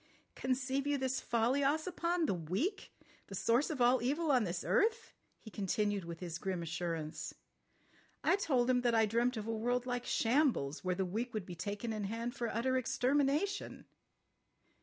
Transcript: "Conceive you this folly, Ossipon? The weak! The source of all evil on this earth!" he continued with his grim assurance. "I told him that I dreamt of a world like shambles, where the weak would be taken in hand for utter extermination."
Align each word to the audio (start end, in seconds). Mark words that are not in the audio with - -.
"Conceive 0.33 0.87
you 0.87 0.97
this 0.97 1.21
folly, 1.21 1.61
Ossipon? 1.63 2.25
The 2.25 2.33
weak! 2.33 2.91
The 3.27 3.35
source 3.35 3.69
of 3.69 3.81
all 3.81 4.01
evil 4.01 4.31
on 4.31 4.45
this 4.45 4.63
earth!" 4.67 5.13
he 5.37 5.51
continued 5.51 6.05
with 6.05 6.21
his 6.21 6.39
grim 6.39 6.63
assurance. 6.63 7.35
"I 8.23 8.35
told 8.35 8.67
him 8.67 8.81
that 8.81 8.95
I 8.95 9.05
dreamt 9.05 9.37
of 9.37 9.45
a 9.45 9.55
world 9.55 9.85
like 9.85 10.07
shambles, 10.07 10.83
where 10.83 10.95
the 10.95 11.05
weak 11.05 11.35
would 11.35 11.45
be 11.45 11.53
taken 11.53 11.93
in 11.93 12.05
hand 12.05 12.35
for 12.35 12.47
utter 12.49 12.77
extermination." 12.77 13.85